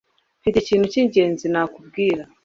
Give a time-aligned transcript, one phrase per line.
[0.39, 2.23] mfite ikintu cyingenzi nakubwira